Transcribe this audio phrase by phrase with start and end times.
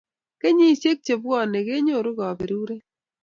[0.41, 2.85] Kenyishiek chebwone kenyoru kaberuret